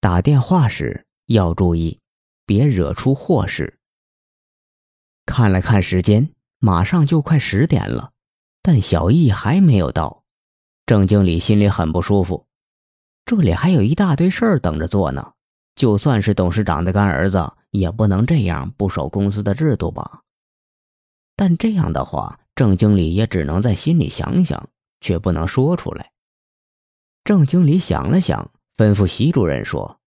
[0.00, 2.00] 打电话时要注意，
[2.46, 3.78] 别惹出祸事。
[5.26, 8.12] 看了看时间，马上就快十点了，
[8.62, 10.24] 但小易还没有到。
[10.86, 12.46] 郑经理心里很不舒服，
[13.26, 15.34] 这里还有一大堆事儿等着做呢。
[15.74, 20.22] 就算是董事长的干儿子，也不能这样不守公司的制度吧？
[21.36, 24.70] 但这样的话，郑经理也只能在心里想想，
[25.02, 26.10] 却不能说出来。
[27.22, 28.50] 郑经理想了想，
[28.80, 30.00] 吩咐席主任说：“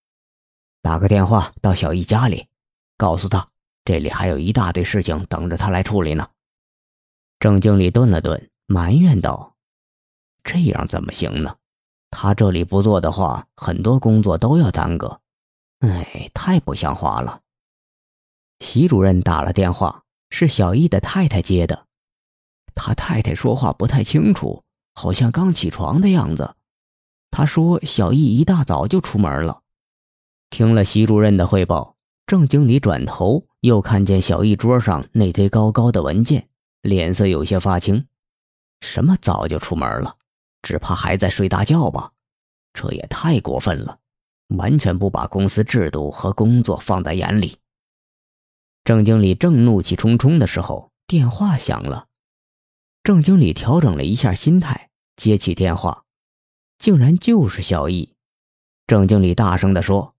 [0.81, 2.47] 打个电话到小易家里，
[2.97, 3.47] 告诉他
[3.85, 6.27] 这里还有一大堆事情等着他来处理呢。”
[7.37, 9.55] 郑经理顿了顿，埋怨道
[10.43, 11.55] ：“这样怎么行呢？
[12.09, 15.21] 他这里不做的话，很多工作都要耽搁。
[15.81, 17.41] 哎，太不像话了。”
[18.59, 21.85] 席主任打了电话，是小易的太太接的。
[22.73, 24.63] 他太太说话不太清楚，
[24.95, 26.55] 好像刚起床的样子。
[27.35, 29.63] 他说：“小易一大早就出门了。”
[30.51, 31.95] 听了席主任的汇报，
[32.27, 36.47] 郑经理转头又看见小易桌上那堆高高的文件，
[36.83, 38.05] 脸色有些发青。
[38.81, 40.15] 什么早就出门了？
[40.61, 42.11] 只怕还在睡大觉吧？
[42.71, 43.97] 这也太过分了，
[44.49, 47.57] 完全不把公司制度和工作放在眼里。
[48.83, 52.05] 郑经理正怒气冲冲的时候，电话响了。
[53.03, 56.02] 郑经理调整了一下心态，接起电话，
[56.83, 58.13] 竟然就是小易。
[58.87, 60.15] 郑经理大声地说：“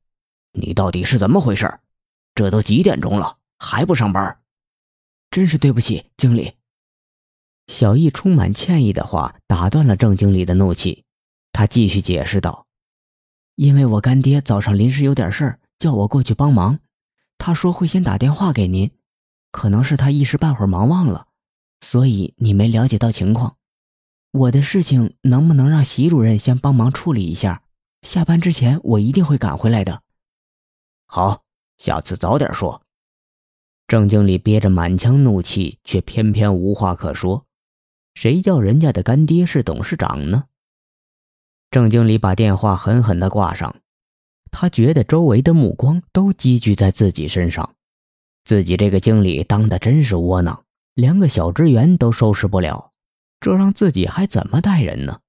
[0.58, 1.78] 你到底是怎么回事？
[2.34, 4.40] 这都几点钟了，还不上班？
[5.30, 6.54] 真是对不起，经理。”
[7.68, 11.04] 小易充满歉意的话打断了郑经理的怒气，
[11.52, 12.66] 他继续解释道
[13.56, 16.78] ：“因为我干爹早上临时有点事儿，叫我过去帮忙。”
[17.36, 18.90] 他说会先打电话给您，
[19.50, 21.26] 可能是他一时半会儿忙忘了，
[21.82, 23.58] 所以你没了解到情况。
[24.34, 27.62] 我的事情能不能让席主任先帮忙处理一下？
[28.02, 30.02] 下班之前我一定会赶回来的。
[31.06, 31.44] 好，
[31.78, 32.82] 下次早点说。
[33.86, 37.46] 郑经理憋着满腔怒气，却偏偏无话可说。
[38.14, 40.46] 谁叫人家的干爹是董事长呢？
[41.70, 43.76] 郑经理把电话狠狠地挂上。
[44.50, 47.76] 他觉得周围的目光都积聚在自己身上，
[48.44, 50.64] 自己这个经理当的真是窝囊，
[50.94, 52.90] 连个小职员都收拾不了，
[53.44, 55.20] 这让自己还怎么待人呢？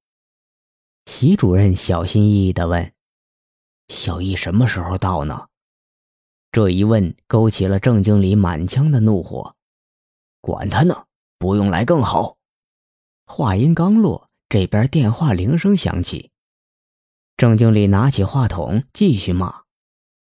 [1.06, 2.94] 席主任小心翼翼地问
[3.94, 5.48] ：“小易什么时候到呢？”
[6.50, 9.58] 这一问勾起了郑经理满腔的怒火。
[10.40, 12.38] 管他呢，不用来更好。
[13.26, 16.32] 话音刚落，这边电话铃声响起。
[17.36, 19.64] 郑经理拿起话筒继续骂：“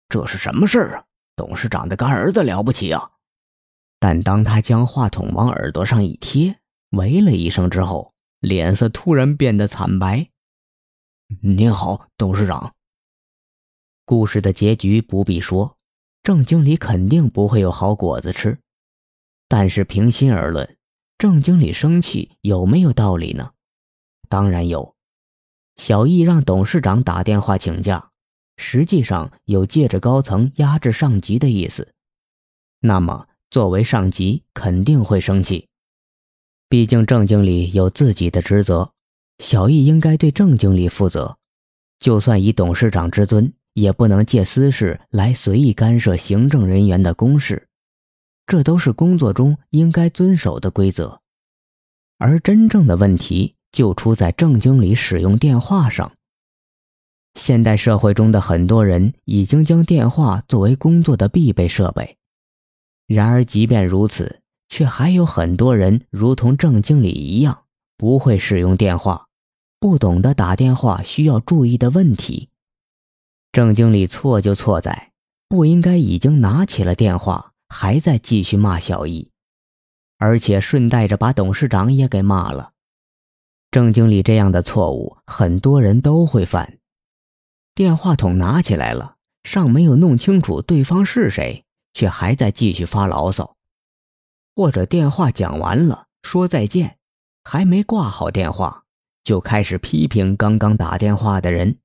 [0.10, 1.06] 这是什么事儿啊？
[1.36, 3.12] 董事长的干儿子了不起啊！”
[4.02, 6.60] 但当他将话筒往耳朵上一贴，
[6.92, 10.30] 喂了一声之后，脸色突然变得惨白。
[11.42, 12.74] “您好，董事长。”
[14.06, 15.78] 故事的结局不必说，
[16.24, 18.58] 郑经理肯定不会有好果子吃。
[19.50, 20.78] 但是平心而论，
[21.18, 23.52] 郑经理生气有没有道理呢？
[24.30, 24.96] 当然有。
[25.76, 28.12] 小易让董事长打电话请假，
[28.56, 31.94] 实际上有借着高层压制上级的意思。
[32.80, 35.68] 那么，作为上级肯定会生气。
[36.70, 38.92] 毕竟郑经理有自己的职责，
[39.40, 41.38] 小易应该对郑经理负责。
[42.00, 47.68] 就算以董事长之尊，也不能借私事来随意干涉行政人员的公事，
[48.46, 51.22] 这都是工作中应该遵守的规则。
[52.18, 53.56] 而真正的问题。
[53.74, 56.14] 就出在郑经理使用电话上。
[57.36, 62.18] 现代社会中的很多人已经将电话作为工作的必备设备，
[63.06, 64.40] 然而即便如此，
[64.70, 67.64] 却还有很多人如同郑经理一样，
[67.98, 69.28] 不会使用电话，
[69.80, 72.50] 不懂得打电话需要注意的问题。
[73.52, 75.12] 郑经理错就错在
[75.48, 79.32] 不应该已经拿起了电话，还在继续骂小易，
[80.18, 82.74] 而且顺带着把董事长也给骂了。
[83.72, 86.78] 郑经理这样的错误，很多人都会犯。
[87.76, 93.57] 电话筒拿起来了，尚没有弄清楚对方是谁，却还在继续发牢骚；
[94.58, 96.98] 或者电话讲完了，说再见，
[97.44, 98.86] 还没挂好电话，
[99.24, 101.78] 就开始批评刚刚打电话的人。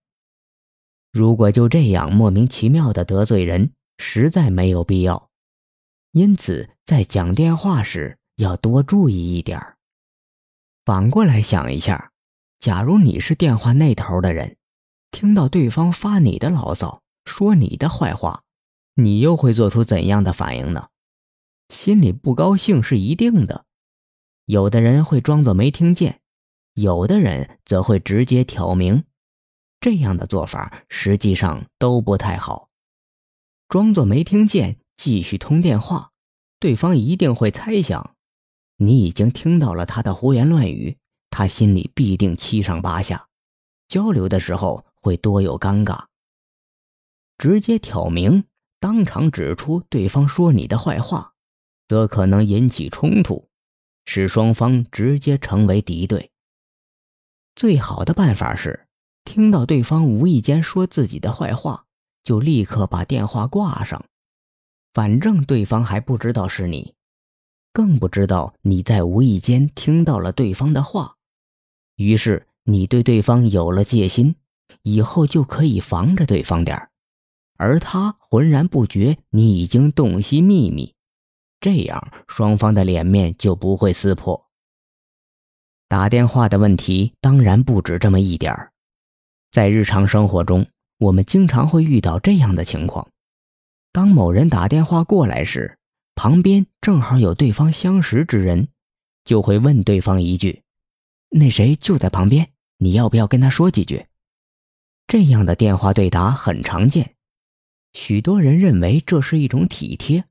[1.13, 5.29] 如果就这样莫名其妙的得罪人，实在没有必要。
[6.13, 9.61] 因此，在讲电话时要多注意一点。
[10.87, 12.13] 反过来想一下，
[12.59, 14.57] 假如你是电话那头的人，
[15.11, 18.45] 听到对方发你的牢骚，说你的坏话，
[18.95, 20.89] 你又会做出怎样的反应呢？
[21.73, 23.65] 心里不高兴是一定的。
[24.45, 26.21] 有的人会装作没听见，
[26.75, 29.05] 有的人则会直接挑明。
[29.81, 32.69] 这样的做法实际上都不太好。
[33.69, 36.13] 装作没听见，继续通电话，
[36.61, 38.15] 对方一定会猜想，
[38.77, 40.99] 你已经听到了他的胡言乱语，
[41.31, 43.29] 他心里必定七上八下，
[43.89, 46.05] 交流的时候会多有尴尬。
[47.39, 48.45] 直接挑明，
[48.79, 51.32] 当场指出对方说你的坏话，
[51.93, 53.51] 则可能引起冲突，
[54.07, 56.31] 使双方直接成为敌对。
[57.55, 58.87] 最好的办法是，
[59.25, 61.85] 听到对方无意间说自己的坏话，
[62.25, 64.03] 就立刻把电话挂上。
[64.95, 66.95] 反正对方还不知道是你，
[67.75, 71.17] 更不知道你在无意间听到了对方的话。
[71.97, 74.35] 于是你对对方有了戒心，
[74.81, 76.91] 以后就可以防着对方点儿，
[77.59, 80.95] 而他浑然不觉你已经洞悉秘密，
[81.63, 84.51] 这样双方的脸面就不会撕破。
[85.87, 88.73] 打电话的问题当然不止这么一点儿，
[89.53, 90.67] 在日常生活中，
[90.99, 93.09] 我们经常会遇到这样的情况：
[93.93, 95.79] 当某人打电话过来时，
[96.17, 98.67] 旁边正好有对方相识之人，
[99.25, 100.63] 就会问对方一句
[101.31, 104.07] ：“那谁就在旁边，你要不要跟他说几句？”
[105.07, 107.15] 这样的电话对答很常见，
[107.93, 110.25] 许多人认为这是一种体贴，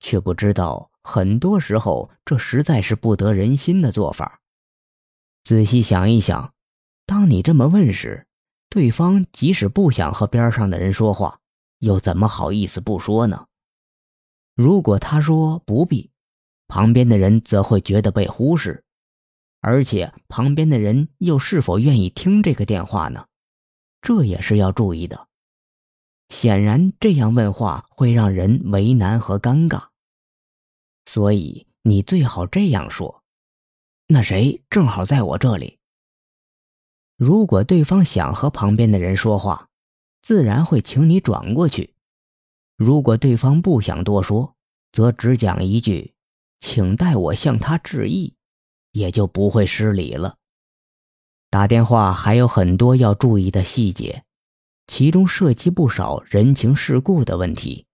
[0.00, 4.40] 却不知道很多时候这实在是不得人心的做法。
[5.44, 6.52] 仔细想一想，
[7.06, 8.26] 当你这么问时，
[8.68, 11.40] 对方即使不想和边上的人说话，
[11.78, 13.46] 又怎么好意思不说呢？
[14.54, 16.10] 如果他说不必，
[16.66, 18.84] 旁边的人则会觉得被忽视，
[19.60, 23.26] 而且旁边的人又是否愿意听这个电话呢？
[24.02, 25.28] 这也是要注意的。
[26.28, 29.87] 显然，这样问话会让人为难和尴尬，
[31.08, 33.24] 所以你最好这样说。
[34.08, 35.78] 那谁正好在我这里。
[37.16, 39.70] 如果对方想和旁边的人说话，
[40.20, 41.94] 自然会请你转过去；
[42.76, 44.54] 如果对方不想多说，
[44.92, 46.12] 则只讲一句
[46.60, 48.34] “请代我向他致意”，
[48.92, 50.36] 也就不会失礼了。
[51.48, 54.24] 打电话还有很多要注意的细节，
[54.86, 57.86] 其中涉及不少人情世故的问题。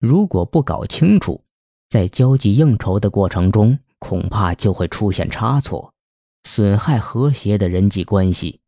[0.00, 1.44] 如果不搞清楚，
[1.88, 5.92] 在交际应酬的过程中，恐怕就会出现差错，
[6.44, 8.60] 损害和谐的人际关系。